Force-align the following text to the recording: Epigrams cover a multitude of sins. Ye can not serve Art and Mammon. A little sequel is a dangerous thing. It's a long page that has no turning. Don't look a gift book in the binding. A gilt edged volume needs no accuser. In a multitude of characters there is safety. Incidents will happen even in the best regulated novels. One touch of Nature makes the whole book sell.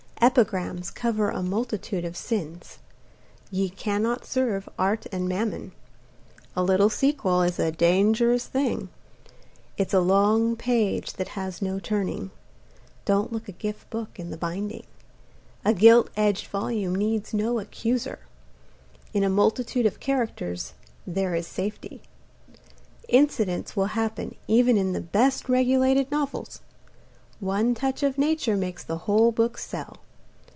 Epigrams 0.23 0.91
cover 0.91 1.31
a 1.31 1.41
multitude 1.41 2.05
of 2.05 2.15
sins. 2.15 2.77
Ye 3.49 3.69
can 3.69 4.03
not 4.03 4.23
serve 4.23 4.69
Art 4.77 5.07
and 5.11 5.27
Mammon. 5.27 5.71
A 6.55 6.61
little 6.61 6.91
sequel 6.91 7.41
is 7.41 7.57
a 7.57 7.71
dangerous 7.71 8.45
thing. 8.45 8.89
It's 9.79 9.95
a 9.95 9.99
long 9.99 10.55
page 10.55 11.13
that 11.13 11.29
has 11.29 11.59
no 11.59 11.79
turning. 11.79 12.29
Don't 13.03 13.33
look 13.33 13.49
a 13.49 13.51
gift 13.51 13.89
book 13.89 14.19
in 14.19 14.29
the 14.29 14.37
binding. 14.37 14.83
A 15.65 15.73
gilt 15.73 16.09
edged 16.15 16.45
volume 16.45 16.93
needs 16.93 17.33
no 17.33 17.57
accuser. 17.59 18.19
In 19.15 19.23
a 19.23 19.27
multitude 19.29 19.87
of 19.87 19.99
characters 19.99 20.75
there 21.07 21.33
is 21.33 21.47
safety. 21.47 22.03
Incidents 23.07 23.75
will 23.75 23.97
happen 23.97 24.35
even 24.47 24.77
in 24.77 24.93
the 24.93 25.01
best 25.01 25.49
regulated 25.49 26.11
novels. 26.11 26.61
One 27.39 27.73
touch 27.73 28.03
of 28.03 28.19
Nature 28.19 28.55
makes 28.55 28.83
the 28.83 28.99
whole 29.09 29.31
book 29.31 29.57
sell. 29.57 29.97